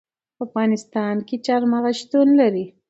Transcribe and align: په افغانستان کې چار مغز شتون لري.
په 0.37 0.41
افغانستان 0.47 1.15
کې 1.27 1.35
چار 1.45 1.61
مغز 1.71 1.95
شتون 2.01 2.27
لري. 2.39 2.65